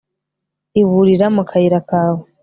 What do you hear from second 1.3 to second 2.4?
Mu kayira kawe